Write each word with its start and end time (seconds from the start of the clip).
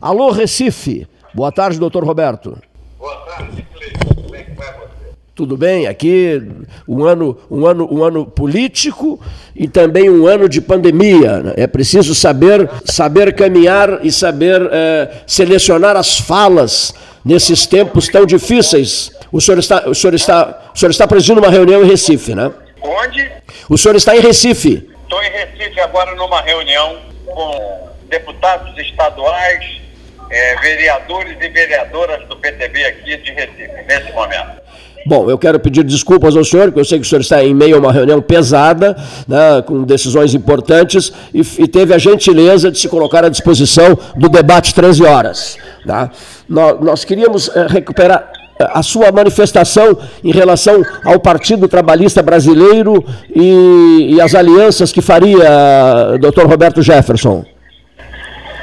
Alô, 0.00 0.30
Recife. 0.30 1.06
Boa 1.32 1.50
tarde, 1.50 1.78
doutor 1.78 2.04
Roberto. 2.04 2.58
Boa 2.98 3.14
tarde, 3.26 3.66
Cleiton. 3.74 4.22
Como 4.22 4.36
é 4.36 4.42
que 4.42 4.50
vai 4.52 4.66
você? 4.72 5.12
Tudo 5.34 5.56
bem? 5.56 5.86
Aqui 5.86 6.42
um 6.88 7.04
ano, 7.04 7.38
um 7.50 7.66
ano, 7.66 7.88
um 7.90 8.04
ano 8.04 8.26
político 8.26 9.20
e 9.54 9.66
também 9.68 10.08
um 10.08 10.26
ano 10.26 10.48
de 10.48 10.60
pandemia. 10.60 11.38
né? 11.38 11.54
É 11.56 11.66
preciso 11.66 12.14
saber, 12.14 12.68
saber 12.84 13.34
caminhar 13.34 14.04
e 14.04 14.10
saber 14.12 14.68
eh, 14.70 15.22
selecionar 15.26 15.96
as 15.96 16.18
falas 16.18 16.94
nesses 17.24 17.66
tempos 17.66 18.08
tão 18.08 18.24
difíceis. 18.24 19.10
O 19.32 19.40
senhor 19.40 19.58
está, 19.58 19.88
o 19.88 19.94
senhor 19.94 20.14
está, 20.14 20.70
o 20.74 20.78
senhor 20.78 20.90
está 20.90 21.06
presidindo 21.06 21.40
uma 21.40 21.50
reunião 21.50 21.82
em 21.82 21.86
Recife, 21.86 22.34
né? 22.34 22.52
Onde? 22.80 23.30
O 23.68 23.76
senhor 23.76 23.96
está 23.96 24.16
em 24.16 24.20
Recife. 24.20 24.88
Estou 25.02 25.22
em 25.22 25.30
Recife 25.30 25.80
agora 25.80 26.14
numa 26.14 26.40
reunião 26.40 26.96
com 27.26 27.88
deputados 28.08 28.76
estaduais, 28.78 29.80
eh, 30.30 30.56
vereadores 30.60 31.36
e 31.40 31.48
vereadoras 31.48 32.26
do 32.28 32.36
PTB 32.36 32.84
aqui 32.84 33.16
de 33.16 33.32
Recife, 33.32 33.82
nesse 33.86 34.12
momento. 34.12 34.66
Bom, 35.06 35.30
eu 35.30 35.38
quero 35.38 35.60
pedir 35.60 35.84
desculpas 35.84 36.36
ao 36.36 36.44
senhor, 36.44 36.64
porque 36.64 36.80
eu 36.80 36.84
sei 36.84 36.98
que 36.98 37.06
o 37.06 37.08
senhor 37.08 37.20
está 37.20 37.42
em 37.42 37.54
meio 37.54 37.76
a 37.76 37.78
uma 37.78 37.92
reunião 37.92 38.20
pesada, 38.20 38.96
né, 39.28 39.62
com 39.64 39.84
decisões 39.84 40.34
importantes, 40.34 41.12
e, 41.32 41.42
e 41.62 41.68
teve 41.68 41.94
a 41.94 41.98
gentileza 41.98 42.72
de 42.72 42.78
se 42.78 42.88
colocar 42.88 43.24
à 43.24 43.28
disposição 43.28 43.96
do 44.16 44.28
debate 44.28 44.74
13 44.74 45.04
horas. 45.04 45.56
Tá? 45.86 46.10
Nós, 46.48 46.80
nós 46.80 47.04
queríamos 47.04 47.48
eh, 47.54 47.66
recuperar 47.68 48.32
eh, 48.58 48.68
a 48.68 48.82
sua 48.82 49.12
manifestação 49.12 49.96
em 50.24 50.32
relação 50.32 50.82
ao 51.04 51.20
Partido 51.20 51.68
Trabalhista 51.68 52.20
Brasileiro 52.20 53.04
e, 53.32 54.14
e 54.14 54.20
as 54.20 54.34
alianças 54.34 54.90
que 54.90 55.00
faria 55.00 56.18
doutor 56.20 56.46
Roberto 56.46 56.82
Jefferson. 56.82 57.44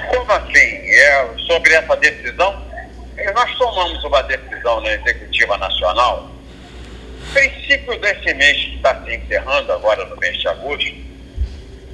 Como 0.09 0.31
assim? 0.33 0.72
É, 1.53 1.59
sobre 1.59 1.73
essa 1.73 1.95
decisão, 1.97 2.65
eh, 3.15 3.31
nós 3.31 3.55
tomamos 3.57 4.03
uma 4.03 4.23
decisão 4.23 4.81
na 4.81 4.93
Executiva 4.93 5.57
Nacional, 5.57 6.31
princípio 7.31 7.99
desse 7.99 8.33
mês 8.33 8.57
que 8.57 8.75
está 8.77 9.03
se 9.03 9.15
encerrando, 9.15 9.71
agora 9.71 10.03
no 10.05 10.17
mês 10.17 10.37
de 10.37 10.47
agosto, 10.47 10.95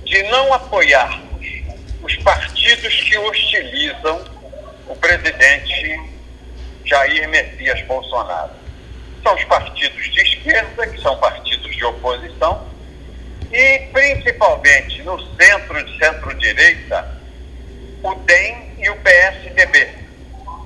de 0.06 0.24
não 0.24 0.54
apoiarmos 0.54 1.46
os 2.02 2.16
partidos 2.18 2.94
que 3.04 3.18
hostilizam 3.18 4.24
o 4.88 4.96
presidente 4.96 6.10
Jair 6.86 7.28
Messias 7.30 7.82
Bolsonaro. 7.84 8.52
São 9.22 9.36
os 9.36 9.44
partidos 9.46 10.12
de 10.12 10.22
esquerda, 10.22 10.88
que 10.88 11.02
são 11.02 11.18
partidos 11.18 11.76
de 11.76 11.84
oposição, 11.84 12.66
e 13.52 13.80
principalmente 13.92 15.02
no 15.04 15.20
centro 15.36 15.84
de 15.84 15.98
centro-direita, 15.98 17.20
o 18.02 18.16
DEM 18.16 18.69
e 18.80 18.90
o 18.90 18.96
PSDB. 18.98 19.90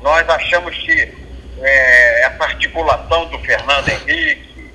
Nós 0.02 0.28
achamos 0.30 0.76
que 0.78 1.14
é, 1.62 2.26
essa 2.26 2.44
articulação 2.44 3.28
do 3.28 3.40
Fernando 3.40 3.90
Henrique, 3.90 4.72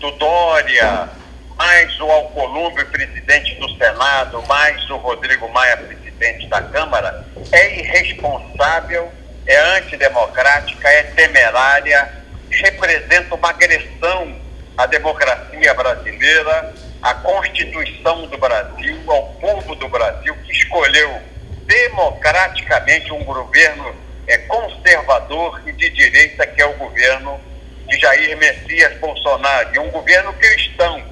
do 0.00 0.10
Dória, 0.12 1.08
mais 1.56 1.98
o 2.00 2.10
Alcolumbre, 2.10 2.84
presidente 2.86 3.54
do 3.56 3.68
Senado, 3.76 4.42
mais 4.46 4.88
o 4.90 4.96
Rodrigo 4.96 5.48
Maia, 5.48 5.76
presidente 5.78 6.46
da 6.48 6.62
Câmara, 6.62 7.26
é 7.52 7.78
irresponsável, 7.78 9.10
é 9.46 9.56
antidemocrática, 9.78 10.88
é 10.88 11.02
temerária, 11.04 12.12
representa 12.50 13.34
uma 13.34 13.50
agressão 13.50 14.36
à 14.76 14.86
democracia 14.86 15.72
brasileira, 15.74 16.74
à 17.02 17.14
Constituição 17.14 18.26
do 18.26 18.36
Brasil, 18.36 19.00
ao 19.06 19.26
povo 19.34 19.74
do 19.76 19.88
Brasil 19.88 20.34
que 20.44 20.52
escolheu 20.52 21.22
democraticamente 21.66 23.12
um 23.12 23.24
governo 23.24 23.94
é, 24.26 24.38
conservador 24.38 25.62
e 25.66 25.72
de 25.72 25.90
direita, 25.90 26.46
que 26.46 26.62
é 26.62 26.66
o 26.66 26.74
governo 26.74 27.40
de 27.86 27.98
Jair 27.98 28.36
Messias 28.36 28.98
Bolsonaro, 28.98 29.74
e 29.74 29.78
um 29.78 29.90
governo 29.90 30.32
cristão, 30.34 31.02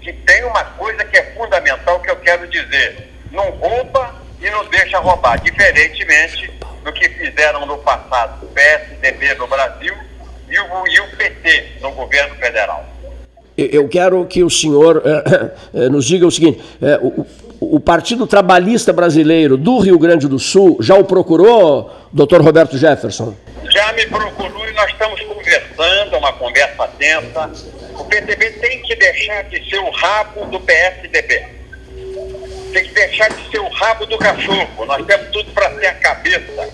que 0.00 0.12
tem 0.12 0.44
uma 0.44 0.64
coisa 0.64 1.04
que 1.04 1.16
é 1.16 1.32
fundamental 1.34 2.00
que 2.00 2.10
eu 2.10 2.16
quero 2.16 2.46
dizer: 2.48 3.10
não 3.30 3.50
rouba 3.50 4.14
e 4.40 4.50
não 4.50 4.64
deixa 4.66 4.98
roubar, 4.98 5.40
diferentemente 5.40 6.50
do 6.82 6.92
que 6.92 7.08
fizeram 7.08 7.64
no 7.64 7.78
passado 7.78 8.44
o 8.44 8.48
PSDB 8.48 9.34
no 9.34 9.46
Brasil 9.46 9.94
e 10.48 10.58
o, 10.58 10.86
e 10.88 11.00
o 11.00 11.16
PT 11.16 11.78
no 11.80 11.92
governo 11.92 12.34
federal. 12.36 12.91
Eu 13.72 13.88
quero 13.88 14.24
que 14.26 14.42
o 14.42 14.50
senhor 14.50 15.02
eh, 15.04 15.50
eh, 15.74 15.88
nos 15.88 16.06
diga 16.06 16.26
o 16.26 16.30
seguinte: 16.30 16.60
eh, 16.80 16.98
o, 17.60 17.78
Partido 17.78 18.26
Trabalhista 18.26 18.92
Brasileiro 18.92 19.56
do 19.56 19.78
Rio 19.78 19.98
Grande 19.98 20.26
do 20.26 20.38
Sul 20.38 20.78
já 20.80 20.96
o 20.96 21.04
procurou, 21.04 21.90
doutor 22.12 22.40
Roberto 22.42 22.76
Jefferson? 22.76 23.34
Já 23.70 23.92
me 23.92 24.06
procurou 24.06 24.68
e 24.68 24.72
nós 24.72 24.90
estamos 24.90 25.20
conversando, 25.20 26.16
uma 26.16 26.32
conversa 26.32 26.88
tensa. 26.98 27.50
O 27.98 28.04
PTB 28.04 28.50
tem 28.52 28.82
que 28.82 28.96
deixar 28.96 29.44
de 29.44 29.70
ser 29.70 29.78
o 29.78 29.90
rabo 29.90 30.46
do 30.46 30.60
PSDB. 30.60 31.46
Tem 32.72 32.84
que 32.84 32.94
deixar 32.94 33.28
de 33.30 33.50
ser 33.50 33.60
o 33.60 33.68
rabo 33.68 34.06
do 34.06 34.18
cachorro. 34.18 34.86
Nós 34.86 35.04
temos 35.06 35.28
tudo 35.30 35.50
para 35.52 35.70
ser 35.78 35.86
a 35.86 35.94
cabeça. 35.94 36.68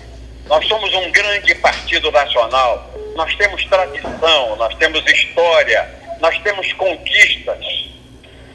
Nós 0.47 0.65
somos 0.67 0.93
um 0.95 1.11
grande 1.11 1.53
partido 1.55 2.09
nacional. 2.11 2.89
Nós 3.15 3.35
temos 3.35 3.63
tradição, 3.65 4.55
nós 4.55 4.73
temos 4.75 5.05
história, 5.05 5.98
nós 6.21 6.37
temos 6.39 6.71
conquistas. 6.73 7.65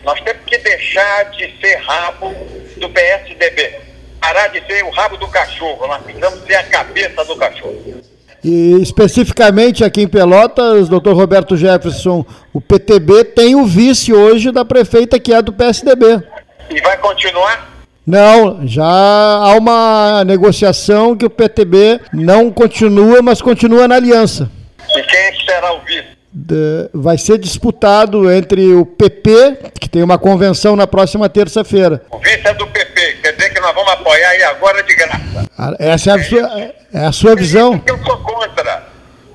Nós 0.05 0.21
temos 0.21 0.43
que 0.45 0.59
deixar 0.59 1.31
de 1.31 1.53
ser 1.61 1.77
rabo 1.77 2.35
do 2.77 2.89
PSDB. 2.91 3.81
Parar 4.21 4.49
de 4.49 4.65
ser 4.67 4.85
o 4.85 4.91
rabo 4.91 5.17
do 5.17 5.29
cachorro. 5.29 5.87
Nós 5.87 6.03
precisamos 6.03 6.45
ser 6.45 6.55
a 6.57 6.65
cabeça 6.65 7.25
do 7.25 7.37
cachorro. 7.37 8.03
E 8.43 8.83
especificamente 8.83 9.83
aqui 9.83 10.03
em 10.03 10.09
Pelotas, 10.09 10.89
doutor 10.89 11.17
Roberto 11.17 11.57
Jefferson, 11.57 12.27
o 12.53 12.61
PTB 12.61 13.25
tem 13.25 13.55
o 13.55 13.65
vice 13.65 14.13
hoje 14.13 14.53
da 14.53 14.65
prefeita 14.65 15.19
que 15.19 15.33
é 15.33 15.41
do 15.41 15.53
PSDB. 15.53 16.23
E 16.69 16.81
vai 16.83 16.99
continuar? 16.99 17.73
Não, 18.07 18.67
já 18.67 18.85
há 18.85 19.57
uma 19.57 20.23
negociação 20.25 21.17
que 21.17 21.25
o 21.25 21.31
PTB 21.31 22.01
não 22.13 22.51
continua, 22.51 23.23
mas 23.23 23.41
continua 23.41 23.89
na 23.89 23.97
aliança. 23.97 24.51
E 24.95 25.03
quem 25.03 25.33
que 25.33 25.47
será 25.47 25.73
o 25.73 25.81
vice? 25.81 26.14
De- 26.37 26.91
vai 26.93 27.17
ser 27.17 27.39
disputado 27.39 28.28
entre 28.33 28.75
o 28.75 28.84
PP, 28.84 29.71
que 29.81 29.89
tem 29.89 30.03
uma 30.03 30.19
convenção 30.19 30.75
na 30.75 30.84
próxima 30.84 31.28
terça-feira. 31.28 32.03
O 32.11 32.19
vice 32.19 32.41
é 32.45 32.53
do 32.55 32.67
PP, 32.67 33.19
quer 33.22 33.33
dizer 33.37 33.55
que 33.55 33.61
nós 33.61 33.72
vamos 33.72 33.93
apoiar 33.93 34.31
aí 34.31 34.43
agora 34.43 34.83
de 34.83 34.95
graça. 34.97 35.49
Ah, 35.56 35.72
Essa 35.78 36.11
é 36.11 36.15
a 36.15 36.25
sua, 36.25 36.61
é 36.93 37.06
a 37.06 37.12
sua 37.12 37.37
visão. 37.37 37.81
Eu 37.87 37.97
sou 38.05 38.17
contra 38.19 38.83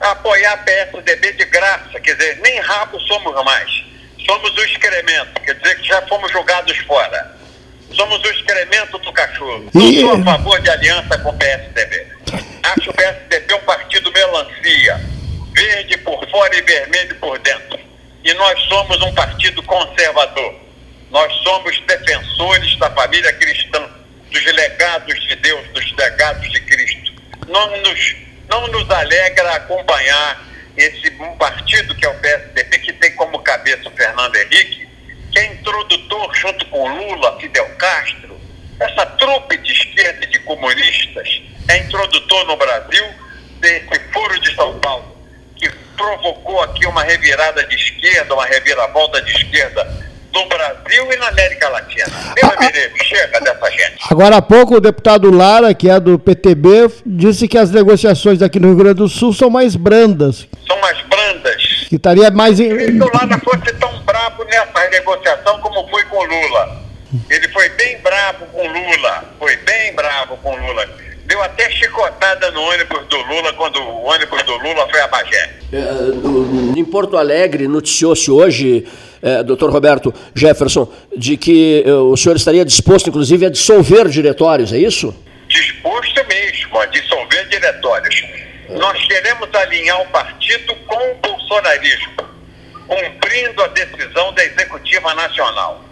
apoiar 0.02 0.58
PSDB 0.66 1.32
de 1.34 1.46
graça, 1.46 2.00
quer 2.02 2.16
dizer, 2.16 2.40
nem 2.44 2.60
rabo 2.60 3.00
somos 3.02 3.34
mais. 3.46 3.70
Somos 4.26 4.52
o 4.58 4.62
excremento, 4.62 5.40
quer 5.46 5.54
dizer 5.56 5.76
que 5.80 5.88
já 5.88 6.02
fomos 6.08 6.30
jogados 6.34 6.78
fora. 6.80 7.32
Somos 7.94 8.20
o 8.22 8.28
excremento 8.28 8.98
do 9.00 9.14
cachorro. 9.14 9.70
Não 9.74 9.82
E- 9.82 10.02
sou 10.02 10.14
a 10.16 10.24
favor 10.24 10.60
de 10.62 10.70
aliança 10.70 11.18
com 11.20 11.30
o 11.30 11.34
PSDB. 11.38 12.08
Acho 12.62 12.90
o 12.90 12.94
PSDB 12.94 13.54
um 13.56 13.60
partido 13.60 14.12
melancia, 14.12 15.00
verde 15.56 15.98
por 16.00 16.30
fora 16.30 16.56
e 16.56 16.59
vermelho 16.70 17.16
por 17.16 17.40
dentro. 17.40 17.80
E 18.24 18.34
nós 18.36 18.60
somos 18.68 19.02
um 19.02 19.14
partido 19.16 19.64
conservador. 19.64 20.56
Nós 21.10 21.34
somos 21.42 21.80
defensores 21.88 22.78
da 22.78 22.92
família 22.92 23.34
cristã, 23.34 23.90
dos 24.32 24.46
legados 24.46 25.20
de 25.28 25.36
Deus, 25.38 25.68
dos 25.70 25.92
legados 25.96 26.52
de 26.52 26.60
Cristo. 26.62 27.14
Não 27.48 27.78
nos, 27.82 28.16
não 28.48 28.68
nos 28.68 28.90
alegra 28.92 29.56
acompanhar 29.56 30.48
esse 30.78 31.10
partido 31.40 31.96
que 31.96 32.06
é 32.06 32.10
o 32.10 32.20
PSDB, 32.20 32.80
que 32.80 32.94
tem 32.94 33.12
como 33.16 33.40
cabeça 33.40 33.90
o 33.90 33.92
Fernando 33.92 34.36
Henrique, 34.36 34.88
que 35.32 35.40
é 35.40 35.46
introdutor 35.48 36.36
junto 36.36 36.66
com 36.68 36.88
Lula, 36.88 37.40
Fidel 37.40 37.68
Castro, 37.78 38.40
essa 38.80 39.06
trupe 39.06 39.58
de 39.58 39.74
esquerda 39.74 40.26
e 40.26 40.30
de 40.30 40.40
comunistas, 40.40 41.42
é 41.68 41.78
introdutor 41.80 42.46
no 42.46 42.56
Brasil 42.56 43.06
desse 43.60 44.00
furo 44.14 44.40
de 44.40 44.56
São 44.56 44.80
Paulo, 44.80 45.19
provocou 46.00 46.64
aqui 46.64 46.88
uma 46.88 47.04
revirada 47.04 47.62
de 47.66 47.76
esquerda, 47.76 48.34
uma 48.34 48.46
reviravolta 48.46 49.22
de 49.22 49.32
esquerda 49.34 49.86
no 50.34 50.48
Brasil 50.48 51.12
e 51.12 51.16
na 51.18 51.28
América 51.28 51.68
Latina. 51.70 52.06
Deus 52.36 52.54
me 52.60 52.66
livre, 52.72 53.04
chega 53.04 53.40
dessa 53.42 53.70
gente. 53.72 53.98
Agora 54.10 54.38
há 54.38 54.42
pouco 54.42 54.76
o 54.76 54.80
deputado 54.80 55.30
Lara, 55.30 55.74
que 55.74 55.90
é 55.90 56.00
do 56.00 56.18
PTB, 56.18 56.90
disse 57.06 57.48
que 57.48 57.58
as 57.58 57.70
negociações 57.72 58.42
aqui 58.42 58.60
no 58.60 58.70
Rio 58.70 58.78
Grande 58.78 58.96
do 58.96 59.10
Sul 59.10 59.34
são 59.34 59.50
mais 59.50 59.76
brandas, 59.76 60.48
São 60.66 60.80
mais 60.80 60.98
brandas. 61.08 61.62
que 61.90 61.96
estaria 61.98 62.32
mais 62.32 62.60
Ele 62.60 63.00
lá 63.00 63.26
não 63.26 63.40
fosse 63.40 63.74
tão 63.80 64.00
brabo 64.04 64.46
nessa 64.46 64.90
negociação 64.90 65.60
como 65.60 65.86
foi 65.90 66.04
com 66.06 66.24
Lula. 66.24 66.80
Ele 67.30 67.48
foi 67.50 67.68
bem 67.70 67.98
bravo 68.02 68.46
com 68.54 68.66
Lula. 68.68 69.26
Foi 69.40 69.56
bem 69.58 69.94
bravo 69.96 70.38
com 70.38 70.56
Lula. 70.56 70.88
Deu 71.26 71.42
até 71.44 71.70
chicotada 71.72 72.52
no 72.52 72.62
ônibus 72.62 73.06
do 73.08 73.18
Lula 73.24 73.52
quando 73.54 73.82
o 73.82 74.04
ônibus 74.06 74.42
do 74.44 74.56
Lula 74.60 74.88
foi 74.90 75.02
a 75.02 75.08
Bagé. 75.08 75.59
É, 75.72 75.78
no- 75.82 76.78
Em 76.78 76.84
Porto 76.86 77.16
Alegre, 77.18 77.68
noticiou-se 77.68 78.32
hoje, 78.32 78.86
é, 79.22 79.44
doutor 79.44 79.70
Roberto 79.72 80.14
Jefferson, 80.34 80.92
de 81.16 81.38
que 81.38 81.84
é, 81.86 81.92
o 81.94 82.16
senhor 82.18 82.36
estaria 82.36 82.66
disposto, 82.66 83.10
inclusive, 83.10 83.46
a 83.46 83.50
dissolver 83.50 84.08
diretórios, 84.08 84.74
é 84.74 84.78
isso? 84.78 85.14
disposto 85.48 86.22
mesmo 86.28 86.80
a 86.80 86.86
dissolver 86.88 87.48
diretórios. 87.50 88.24
Nós 88.70 89.04
queremos 89.08 89.50
alinhar 89.56 90.00
o 90.02 90.06
partido 90.10 90.76
com 90.86 90.96
o 90.96 91.16
bolsonarismo, 91.16 92.12
cumprindo 92.88 93.64
a 93.64 93.68
decisão 93.70 94.32
da 94.34 94.46
Executiva 94.46 95.14
Nacional. 95.16 95.84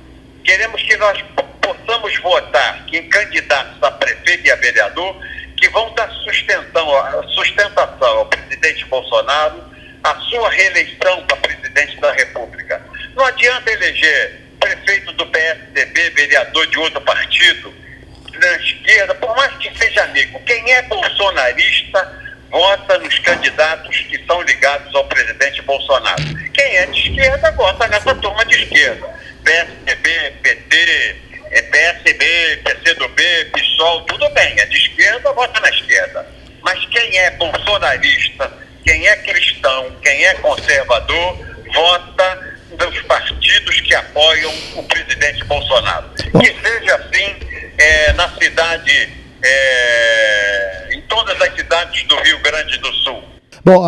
Queremos 0.43 0.79
que 0.83 0.95
nós 0.97 1.23
possamos 1.59 2.15
votar 2.21 2.85
em 2.93 3.01
candidatos 3.09 3.81
a 3.81 3.91
prefeito 3.91 4.45
e 4.47 4.51
a 4.51 4.55
vereador 4.57 5.15
que 5.57 5.67
vão 5.69 5.93
dar 5.95 6.09
sustentação, 6.11 8.07
ao 8.09 8.25
presidente 8.27 8.85
Bolsonaro, 8.85 9.63
a 10.03 10.15
sua 10.15 10.49
reeleição 10.49 11.25
para 11.25 11.37
presidente 11.37 11.99
da 11.99 12.11
República. 12.13 12.81
Não 13.15 13.25
adianta 13.25 13.71
eleger 13.71 14.41
prefeito 14.59 15.11
do 15.13 15.25
PSDB, 15.25 16.09
vereador 16.11 16.67
de 16.67 16.79
outro 16.79 17.01
partido, 17.01 17.73
na 18.33 18.55
esquerda, 18.57 19.15
por 19.15 19.35
mais 19.35 19.53
que 19.57 19.75
seja 19.77 20.03
amigo. 20.03 20.39
Quem 20.45 20.71
é 20.71 20.81
bolsonarista 20.83 22.27
vota 22.49 22.97
nos 22.99 23.17
candidatos 23.19 23.97
que 24.01 24.23
são 24.25 24.41
ligados 24.43 24.93
ao 24.95 25.05
presidente 25.05 25.61
Bolsonaro. 25.63 26.23
Quem 26.53 26.77
é 26.77 26.85
de 26.85 27.09
esquerda 27.09 27.51
vota 27.51 27.87
nessa 27.87 28.13
turma 28.15 28.45
de 28.45 28.63
esquerda. 28.63 29.07
PSDB, 29.43 30.33
PT, 30.43 31.15
PSB, 31.71 32.61
PCdoB, 32.63 33.23
Tudo 33.77 34.29
bem. 34.29 34.59
É 34.59 34.65
de 34.65 34.77
esquerda, 34.77 35.31
vota 35.33 35.59
na 35.59 35.69
esquerda. 35.69 36.27
Mas 36.61 36.83
quem 36.87 37.17
é 37.19 37.31
bolsonarista, 37.31 38.51
quem 38.83 39.07
é 39.07 39.15
cristão, 39.17 39.91
quem 40.01 40.25
é 40.25 40.33
conservador, 40.35 41.37
vota 41.73 42.57
nos 42.71 43.01
partidos 43.03 43.81
que 43.81 43.93
apoiam 43.93 44.53
o 44.75 44.83
presidente 44.83 45.43
Bolsonaro. 45.45 46.09
Que 46.15 46.55
seja 46.67 46.95
assim 46.95 47.35
é, 47.77 48.13
na 48.13 48.29
cidade, 48.29 49.09
é, 49.43 50.89
em 50.91 51.01
todas 51.03 51.39
as 51.41 51.53
cidades 51.55 52.03
do 52.03 52.15
Rio 52.21 52.39
Grande 52.39 52.77
do 52.79 52.91
Sul. 52.95 53.23
Bom, 53.67 53.83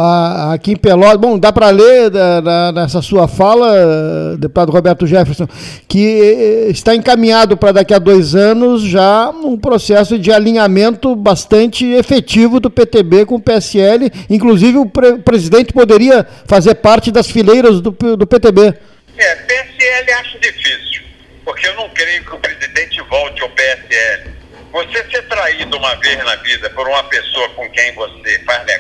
aqui 0.52 0.74
em 0.74 0.76
Pelotas, 0.76 1.16
bom, 1.16 1.40
dá 1.40 1.54
para 1.54 1.70
ler 1.70 2.10
da, 2.10 2.70
nessa 2.74 3.02
sua 3.02 3.30
fala, 3.30 4.36
deputado 4.36 4.74
Roberto 4.74 5.08
Jefferson, 5.08 5.48
que 5.88 6.20
eh, 6.22 6.70
está 6.70 6.94
encaminhado 6.94 7.56
para 7.56 7.72
daqui 7.72 7.94
a 7.94 7.98
dois 7.98 8.36
anos 8.36 8.82
já 8.82 9.30
um 9.30 9.58
processo 9.58 10.20
de 10.20 10.34
alinhamento 10.34 11.16
bastante 11.16 11.86
efetivo 11.94 12.60
do 12.60 12.70
PTB 12.70 13.26
com 13.26 13.36
o 13.36 13.42
PSL, 13.42 14.12
inclusive 14.30 14.80
o 14.80 14.86
pre 14.86 15.20
presidente 15.20 15.72
poderia 15.72 16.28
fazer 16.46 16.76
parte 16.76 17.10
das 17.10 17.32
fileiras 17.32 17.80
do, 17.80 17.92
do 17.92 18.28
PTB. 18.28 18.74
É, 19.18 19.36
PSL 19.36 20.12
acho 20.20 20.40
difícil, 20.40 21.04
porque 21.46 21.66
eu 21.66 21.76
não 21.76 21.88
creio 21.92 22.26
que 22.26 22.36
o 22.36 22.40
presidente 22.40 23.02
volte 23.10 23.42
ao 23.42 23.50
PSL. 23.52 24.40
Você 24.74 25.04
ser 25.10 25.24
traído 25.28 25.78
uma 25.78 25.96
vez 25.96 26.18
na 26.18 26.36
vida 26.36 26.70
por 26.72 26.88
uma 26.88 27.04
pessoa 27.06 27.48
com 27.56 27.68
quem 27.72 27.94
você 27.96 28.40
faz 28.46 28.66
negócio, 28.66 28.79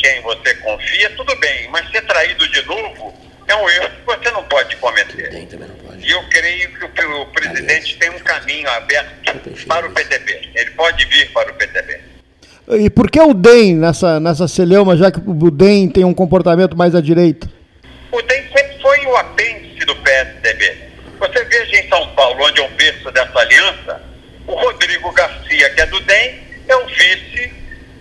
quem 0.00 0.20
você 0.22 0.54
confia, 0.56 1.10
tudo 1.10 1.34
bem, 1.36 1.68
mas 1.70 1.90
ser 1.90 2.02
traído 2.02 2.48
de 2.48 2.62
novo 2.66 3.14
é 3.46 3.56
um 3.56 3.68
erro 3.68 3.90
que 3.90 4.06
você 4.06 4.30
não 4.30 4.44
pode 4.44 4.76
cometer. 4.76 5.48
E 5.98 6.10
eu 6.10 6.22
creio 6.30 6.70
que 6.72 7.04
o, 7.04 7.22
o 7.22 7.26
presidente 7.26 7.96
tem 7.98 8.10
um 8.10 8.18
caminho 8.20 8.70
aberto 8.70 9.38
para 9.66 9.86
o 9.86 9.92
PTB. 9.92 10.50
Ele 10.54 10.70
pode 10.70 11.04
vir 11.06 11.30
para 11.32 11.50
o 11.50 11.54
PTB. 11.54 12.00
E 12.78 12.88
por 12.88 13.10
que 13.10 13.20
o 13.20 13.34
DEM 13.34 13.74
nessa, 13.74 14.20
nessa 14.20 14.46
celeuma, 14.46 14.96
já 14.96 15.10
que 15.10 15.18
o 15.18 15.50
DEM 15.50 15.88
tem 15.88 16.04
um 16.04 16.14
comportamento 16.14 16.76
mais 16.76 16.94
à 16.94 17.00
direita? 17.00 17.50
O 18.12 18.22
DEM 18.22 18.42
sempre 18.56 18.78
foi 18.80 19.06
o 19.06 19.16
apêndice 19.16 19.84
do 19.84 19.96
PSDB. 19.96 20.76
Você 21.18 21.44
veja 21.44 21.80
em 21.80 21.88
São 21.88 22.06
Paulo, 22.14 22.44
onde 22.44 22.60
é 22.60 22.64
um 22.64 22.72
berço 22.74 23.10
dessa 23.10 23.38
aliança, 23.38 24.00
o 24.46 24.54
Rodrigo 24.54 25.12
Garcia, 25.12 25.70
que 25.70 25.80
é 25.80 25.86
do 25.86 26.00
DEM, 26.00 26.40
é 26.68 26.76
o 26.76 26.86
vice 26.86 27.52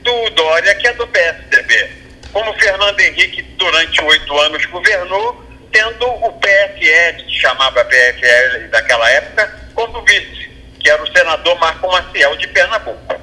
do 0.04 0.30
Dória, 0.32 0.76
que 0.76 0.88
é 0.88 0.94
do 0.94 1.08
PSDB. 1.08 1.90
Como 2.32 2.54
Fernando 2.54 3.00
Henrique, 3.00 3.42
durante 3.58 4.02
oito 4.30 4.40
anos, 4.40 4.66
governou, 4.66 5.44
tendo 5.72 6.06
o 6.08 6.32
PFL, 6.34 7.24
que 7.26 7.40
chamava 7.40 7.84
PFL 7.86 8.68
daquela 8.70 9.10
época, 9.10 9.60
como 9.74 10.02
vice, 10.04 10.52
que 10.80 10.90
era 10.90 11.02
o 11.02 11.08
senador 11.12 11.58
Marco 11.60 11.88
Maciel 11.92 12.36
de 12.38 12.48
Pernambuco. 12.48 13.16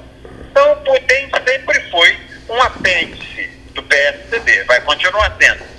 Então, 0.51 0.73
o 0.73 0.75
Putin 0.77 1.29
sempre 1.47 1.79
foi 1.89 2.17
um 2.49 2.61
apêndice 2.61 3.49
do 3.73 3.83
PSDB, 3.83 4.63
vai 4.63 4.81
continuar 4.81 5.35
sendo 5.39 5.76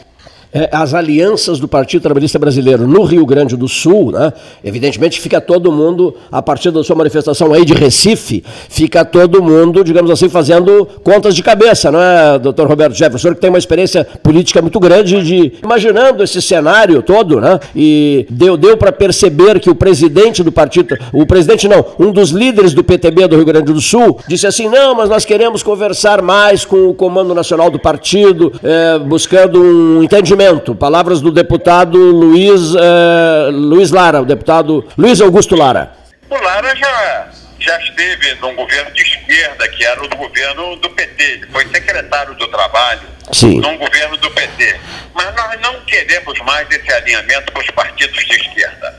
é, 0.52 0.68
as 0.72 0.94
alianças 0.94 1.60
do 1.60 1.68
Partido 1.68 2.02
Trabalhista 2.02 2.38
Brasileiro 2.38 2.86
no 2.86 3.02
Rio 3.02 3.24
Grande 3.26 3.56
do 3.56 3.68
Sul, 3.68 4.12
né? 4.12 4.32
evidentemente 4.64 5.20
fica 5.20 5.40
todo 5.40 5.70
mundo, 5.70 6.14
a 6.30 6.40
partir 6.40 6.70
da 6.70 6.82
sua 6.82 6.96
manifestação 6.96 7.52
aí 7.52 7.64
de 7.64 7.74
Recife, 7.74 8.42
fica 8.68 9.04
todo 9.04 9.42
mundo, 9.42 9.84
digamos 9.84 10.10
assim, 10.10 10.28
fazendo 10.28 10.86
contas 11.02 11.34
de 11.34 11.42
cabeça, 11.42 11.90
não 11.90 12.00
é, 12.00 12.38
doutor 12.38 12.66
Roberto 12.66 12.94
Jefferson, 12.94 13.34
que 13.34 13.40
tem 13.40 13.50
uma 13.50 13.58
experiência 13.58 14.04
política 14.22 14.62
muito 14.62 14.80
grande 14.80 15.22
de 15.22 15.52
imaginando 15.62 16.22
esse 16.22 16.40
cenário 16.40 17.02
todo, 17.02 17.40
né? 17.40 17.58
E 17.74 18.26
deu, 18.30 18.56
deu 18.56 18.76
para 18.76 18.92
perceber 18.92 19.60
que 19.60 19.68
o 19.68 19.74
presidente 19.74 20.42
do 20.42 20.50
partido, 20.50 20.96
o 21.12 21.26
presidente 21.26 21.68
não, 21.68 21.84
um 21.98 22.10
dos 22.10 22.30
líderes 22.30 22.72
do 22.72 22.82
PTB 22.82 23.28
do 23.28 23.36
Rio 23.36 23.44
Grande 23.44 23.72
do 23.72 23.80
Sul, 23.80 24.18
disse 24.26 24.46
assim: 24.46 24.68
não, 24.68 24.94
mas 24.94 25.08
nós 25.08 25.24
queremos 25.24 25.62
conversar 25.62 26.22
mais 26.22 26.64
com 26.64 26.88
o 26.88 26.94
Comando 26.94 27.34
Nacional 27.34 27.70
do 27.70 27.78
partido, 27.78 28.52
é, 28.62 28.98
buscando 28.98 29.60
um 29.60 30.02
entendimento 30.02 30.37
Palavras 30.78 31.20
do 31.20 31.32
deputado 31.32 31.98
Luiz, 31.98 32.74
uh, 32.74 33.50
Luiz 33.50 33.90
Lara, 33.90 34.22
o 34.22 34.24
deputado 34.24 34.86
Luiz 34.96 35.20
Augusto 35.20 35.56
Lara. 35.56 35.92
O 36.30 36.34
Lara 36.34 36.76
já, 36.76 37.28
já 37.58 37.78
esteve 37.80 38.34
num 38.40 38.54
governo 38.54 38.92
de 38.92 39.02
esquerda, 39.02 39.68
que 39.68 39.84
era 39.84 40.00
o 40.02 40.08
governo 40.08 40.76
do 40.76 40.90
PT. 40.90 41.24
Ele 41.24 41.46
foi 41.48 41.66
secretário 41.68 42.34
do 42.34 42.46
Trabalho 42.48 43.02
Sim. 43.32 43.60
num 43.60 43.76
governo 43.78 44.16
do 44.18 44.30
PT. 44.30 44.78
Mas 45.12 45.34
nós 45.34 45.60
não 45.60 45.80
queremos 45.80 46.38
mais 46.40 46.70
esse 46.70 46.92
alinhamento 46.92 47.52
com 47.52 47.60
os 47.60 47.70
partidos 47.70 48.24
de 48.24 48.36
esquerda. 48.36 48.98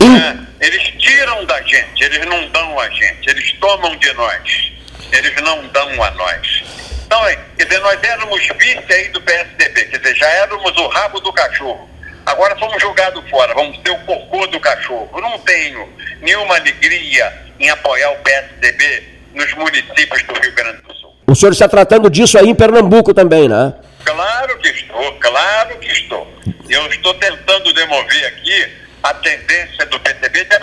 É, 0.00 0.66
eles 0.66 0.82
tiram 0.98 1.44
da 1.46 1.60
gente, 1.62 2.02
eles 2.02 2.24
não 2.26 2.48
dão 2.50 2.78
a 2.78 2.88
gente, 2.90 3.28
eles 3.28 3.52
tomam 3.60 3.96
de 3.96 4.12
nós, 4.14 4.72
eles 5.12 5.34
não 5.42 5.66
dão 5.68 6.02
a 6.02 6.10
nós. 6.12 6.62
Então, 7.06 7.28
quer 7.60 7.66
dizer, 7.66 7.80
nós 7.80 7.98
éramos 8.02 8.48
vice 8.58 8.92
aí 8.92 9.08
do 9.10 9.20
PSDB, 9.20 9.84
quer 9.84 9.98
dizer, 9.98 10.16
já 10.16 10.28
éramos 10.28 10.76
o 10.78 10.88
rabo 10.88 11.20
do 11.20 11.30
cachorro. 11.32 11.90
Agora 12.24 12.56
fomos 12.58 12.80
jogados 12.80 13.28
fora, 13.28 13.52
vamos 13.54 13.76
ter 13.78 13.90
o 13.90 13.98
cocô 14.00 14.46
do 14.46 14.58
cachorro. 14.60 15.10
Eu 15.14 15.20
não 15.20 15.38
tenho 15.40 15.86
nenhuma 16.22 16.56
alegria 16.56 17.32
em 17.58 17.68
apoiar 17.68 18.12
o 18.12 18.16
PSDB 18.16 19.02
nos 19.34 19.52
municípios 19.54 20.22
do 20.22 20.40
Rio 20.40 20.54
Grande 20.54 20.80
do 20.82 20.94
Sul. 20.94 21.14
O 21.26 21.34
senhor 21.34 21.52
está 21.52 21.68
tratando 21.68 22.08
disso 22.08 22.38
aí 22.38 22.48
em 22.48 22.54
Pernambuco 22.54 23.12
também, 23.12 23.46
né? 23.46 23.74
Claro 24.04 24.58
que 24.58 24.68
estou, 24.68 25.12
claro 25.14 25.78
que 25.78 25.92
estou. 25.92 26.26
Eu 26.68 26.86
estou 26.86 27.12
tentando 27.14 27.74
demover 27.74 28.26
aqui 28.26 28.72
a 29.02 29.14
tendência 29.14 29.84
do 29.86 29.98
de 29.98 30.19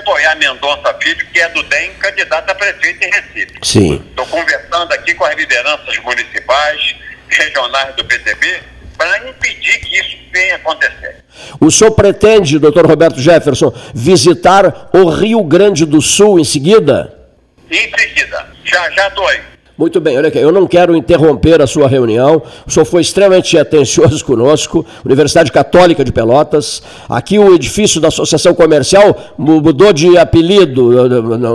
apoiar 0.07 0.35
Mendonça 0.35 0.95
Filho, 1.01 1.27
que 1.33 1.39
é 1.39 1.49
do 1.49 1.61
DEM, 1.63 1.91
candidato 1.95 2.49
a 2.49 2.55
prefeito 2.55 3.03
em 3.03 3.09
Recife. 3.11 3.59
Sim. 3.61 4.05
Estou 4.09 4.25
conversando 4.27 4.93
aqui 4.93 5.13
com 5.13 5.25
as 5.25 5.35
lideranças 5.35 5.97
municipais, 5.97 6.95
regionais 7.27 7.93
do 7.95 8.05
PTB, 8.05 8.61
para 8.97 9.29
impedir 9.29 9.79
que 9.79 9.99
isso 9.99 10.17
venha 10.31 10.55
acontecer. 10.55 11.23
O 11.59 11.69
senhor 11.69 11.91
pretende, 11.91 12.57
doutor 12.57 12.85
Roberto 12.87 13.19
Jefferson, 13.19 13.73
visitar 13.93 14.89
o 14.93 15.09
Rio 15.09 15.43
Grande 15.43 15.85
do 15.85 16.01
Sul 16.01 16.39
em 16.39 16.45
seguida? 16.45 17.13
Em 17.69 17.91
seguida. 17.97 18.47
Já, 18.63 18.89
já 18.91 19.07
estou 19.09 19.27
aí. 19.27 19.41
Muito 19.77 20.01
bem, 20.01 20.17
olha 20.17 20.29
aqui, 20.29 20.39
eu 20.39 20.51
não 20.51 20.65
quero 20.65 20.95
interromper 20.95 21.61
a 21.61 21.67
sua 21.67 21.87
reunião. 21.87 22.41
O 22.65 22.71
senhor 22.71 22.83
foi 22.83 22.99
extremamente 22.99 23.55
atencioso 23.59 24.25
conosco, 24.25 24.83
Universidade 25.05 25.51
Católica 25.51 26.03
de 26.03 26.11
Pelotas. 26.11 26.81
Aqui 27.07 27.37
o 27.37 27.53
edifício 27.53 28.01
da 28.01 28.07
Associação 28.07 28.55
Comercial 28.55 29.15
mudou 29.37 29.93
de 29.93 30.17
apelido, 30.17 30.89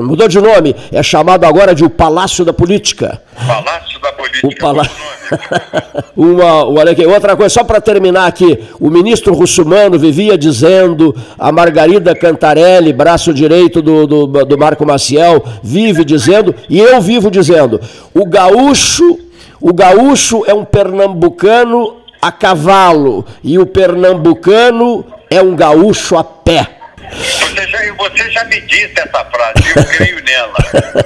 mudou 0.05 0.29
de 0.29 0.41
nome, 0.41 0.77
é 0.93 1.03
chamado 1.03 1.45
agora 1.45 1.75
de 1.75 1.85
o 1.85 1.91
Palácio 1.91 2.45
da 2.45 2.53
Política. 2.53 3.21
Palácio 3.45 4.01
da 4.01 4.13
Política. 4.13 4.47
O 4.47 4.57
Palácio. 4.57 5.23
Uma, 6.17 6.67
olha 6.67 6.93
aqui, 6.93 7.05
outra 7.07 7.37
coisa, 7.37 7.53
só 7.53 7.65
para 7.65 7.81
terminar 7.81 8.27
aqui, 8.27 8.59
o 8.79 8.91
ministro 8.91 9.35
Russumano 9.35 9.99
vivia 9.99 10.37
dizendo, 10.37 11.15
a 11.39 11.51
Margarida 11.51 12.15
Cantarelli, 12.15 12.93
braço 12.93 13.33
direito 13.33 13.81
do, 13.81 14.07
do, 14.07 14.27
do 14.27 14.59
Marco 14.59 14.87
Maciel, 14.87 15.43
vive 15.63 16.05
dizendo, 16.05 16.55
e 16.69 16.79
eu 16.79 17.01
vivo 17.01 17.31
dizendo, 17.31 17.81
o 18.15 18.27
gaúcho, 18.27 19.19
o 19.61 19.73
gaúcho 19.73 20.45
é 20.47 20.55
um 20.55 20.65
pernambucano 20.65 22.03
a 22.21 22.31
cavalo, 22.31 23.27
e 23.43 23.59
o 23.59 23.67
pernambucano 23.67 25.05
é 25.31 25.43
um 25.43 25.57
gaúcho 25.57 26.17
a 26.17 26.25
pé. 26.25 26.69
Você 27.11 27.67
já, 27.67 27.93
você 27.95 28.31
já 28.31 28.45
me 28.45 28.61
disse 28.63 28.95
essa 28.97 29.25
frase, 29.25 29.55
eu 29.77 29.85
creio 29.85 30.23
nela. 30.25 30.57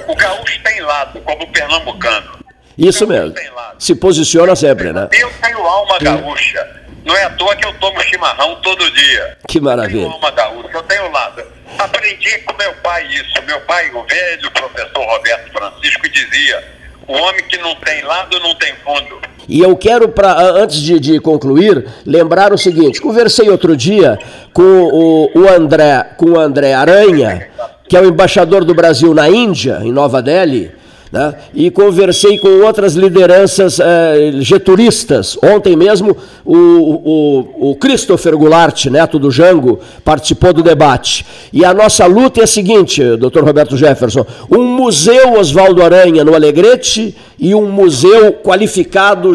O 0.09 0.15
gaúcho 0.15 0.61
tem 0.63 0.81
lado, 0.83 1.21
como 1.21 1.45
o 1.45 1.49
pernambucano. 1.49 2.37
Isso 2.77 3.07
mesmo. 3.07 3.35
Se 3.79 3.95
posiciona 3.95 4.55
sempre, 4.55 4.93
né? 4.93 5.09
Eu 5.13 5.31
tenho 5.43 5.59
alma 5.61 5.99
gaúcha. 5.99 6.83
Não 7.05 7.17
é 7.17 7.23
à 7.23 7.31
toa 7.31 7.55
que 7.55 7.65
eu 7.65 7.73
tomo 7.75 8.01
chimarrão 8.03 8.57
todo 8.57 8.91
dia. 8.91 9.39
Que 9.47 9.61
maravilha. 9.61 10.03
Eu 10.03 10.11
tenho 10.11 10.13
alma 10.13 10.31
gaúcha, 10.33 10.71
eu 10.75 10.83
tenho 10.83 11.11
lado. 11.11 11.43
Aprendi 11.79 12.39
com 12.41 12.55
meu 12.57 12.75
pai 12.83 13.07
isso. 13.07 13.43
Meu 13.47 13.61
pai, 13.61 13.91
o 13.95 14.03
velho 14.05 14.51
professor 14.51 15.07
Roberto 15.07 15.53
Francisco, 15.53 16.09
dizia: 16.09 16.65
o 17.07 17.13
homem 17.13 17.43
que 17.49 17.59
não 17.59 17.75
tem 17.77 18.03
lado 18.03 18.39
não 18.41 18.55
tem 18.55 18.75
fundo. 18.85 19.19
E 19.49 19.61
eu 19.61 19.77
quero, 19.77 20.09
pra, 20.09 20.41
antes 20.41 20.79
de, 20.79 20.99
de, 20.99 21.21
concluir, 21.21 21.87
lembrar 22.05 22.53
o 22.53 22.59
seguinte: 22.59 23.01
conversei 23.01 23.49
outro 23.49 23.77
dia 23.77 24.19
com 24.53 24.63
o, 24.63 25.31
o, 25.35 25.49
André, 25.49 26.15
com 26.17 26.31
o 26.31 26.41
André 26.41 26.75
Aranha, 26.75 27.49
que 27.89 27.97
é 27.97 28.01
o 28.01 28.07
embaixador 28.07 28.65
do 28.65 28.75
Brasil 28.75 29.15
na 29.15 29.29
Índia, 29.29 29.81
em 29.83 29.93
Nova 29.93 30.21
Delhi 30.21 30.73
né? 31.11 31.35
E 31.55 31.71
conversei 31.71 32.39
com 32.39 32.49
outras 32.65 32.95
lideranças 32.95 33.79
eh, 33.79 34.33
geturistas. 34.41 35.39
Ontem 35.43 35.77
mesmo, 35.77 36.17
o, 36.45 36.57
o, 36.57 37.71
o 37.71 37.77
Christopher 37.77 38.37
Goulart, 38.37 38.87
neto 38.87 39.19
do 39.19 39.31
Jango, 39.31 39.79
participou 40.05 40.53
do 40.53 40.63
debate. 40.63 41.25
E 41.53 41.65
a 41.65 41.73
nossa 41.73 42.07
luta 42.07 42.41
é 42.41 42.45
a 42.45 42.47
seguinte, 42.47 43.03
doutor 43.17 43.45
Roberto 43.45 43.77
Jefferson: 43.77 44.27
um 44.51 44.65
museu 44.65 45.39
Oswaldo 45.39 45.83
Aranha 45.83 46.25
no 46.25 46.35
Alegrete 46.35 47.17
e 47.39 47.55
um 47.55 47.71
museu 47.71 48.33
qualificado, 48.33 49.33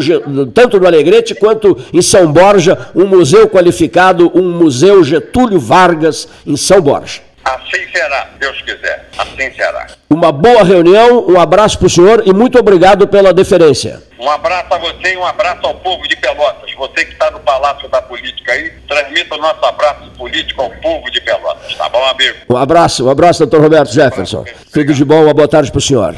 tanto 0.52 0.78
no 0.78 0.86
Alegrete 0.86 1.34
quanto 1.34 1.76
em 1.92 2.02
São 2.02 2.30
Borja, 2.32 2.78
um 2.94 3.06
museu 3.06 3.48
qualificado, 3.48 4.30
um 4.34 4.50
museu 4.50 5.02
Getúlio 5.02 5.58
Vargas 5.58 6.28
em 6.46 6.56
São 6.56 6.80
Borja. 6.80 7.31
Assim 7.44 7.88
será, 7.92 8.28
Deus 8.38 8.60
quiser. 8.62 9.08
Assim 9.18 9.52
será. 9.54 9.86
Uma 10.08 10.30
boa 10.30 10.62
reunião, 10.62 11.26
um 11.28 11.40
abraço 11.40 11.78
para 11.78 11.86
o 11.86 11.90
senhor 11.90 12.22
e 12.24 12.32
muito 12.32 12.58
obrigado 12.58 13.08
pela 13.08 13.32
deferência. 13.32 14.02
Um 14.18 14.30
abraço 14.30 14.72
a 14.72 14.78
você 14.78 15.14
e 15.14 15.16
um 15.16 15.24
abraço 15.24 15.66
ao 15.66 15.74
povo 15.74 16.06
de 16.06 16.14
Pelotas. 16.16 16.72
Você 16.76 17.04
que 17.04 17.12
está 17.12 17.30
no 17.30 17.40
Palácio 17.40 17.88
da 17.88 18.00
Política 18.00 18.52
aí, 18.52 18.70
transmita 18.88 19.34
o 19.34 19.38
nosso 19.38 19.64
abraço 19.64 20.10
político 20.16 20.62
ao 20.62 20.70
povo 20.70 21.10
de 21.10 21.20
Pelotas. 21.20 21.74
Tá 21.74 21.88
bom, 21.88 22.04
amigo? 22.04 22.38
Um 22.48 22.56
abraço, 22.56 23.06
um 23.06 23.10
abraço, 23.10 23.40
doutor 23.40 23.60
Roberto 23.60 23.92
Jefferson. 23.92 24.44
Tudo 24.72 24.94
de 24.94 25.04
bom, 25.04 25.24
uma 25.24 25.34
boa 25.34 25.48
tarde 25.48 25.70
para 25.70 25.78
o 25.78 25.82
senhor. 25.82 26.14